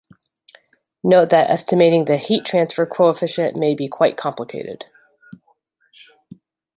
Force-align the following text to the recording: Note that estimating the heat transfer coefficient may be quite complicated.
Note 1.03 1.29
that 1.29 1.51
estimating 1.51 2.05
the 2.05 2.17
heat 2.17 2.43
transfer 2.43 2.87
coefficient 2.87 3.55
may 3.55 3.75
be 3.75 3.87
quite 3.87 4.17
complicated. 4.17 4.85